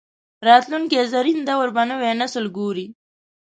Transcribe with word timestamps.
راتلونکي 0.47 0.97
زرین 1.13 1.39
دور 1.47 1.67
به 1.75 1.83
نوی 1.89 2.11
نسل 2.21 2.45
ګوري 2.57 2.85